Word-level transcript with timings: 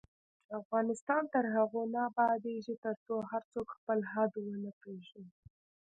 افغانستان 0.59 1.23
تر 1.33 1.45
هغو 1.55 1.81
نه 1.93 1.99
ابادیږي، 2.09 2.75
ترڅو 2.85 3.15
هر 3.31 3.41
څوک 3.53 3.67
خپل 3.77 3.99
حد 4.11 4.31
ونه 4.43 4.71
پیژني. 4.81 5.31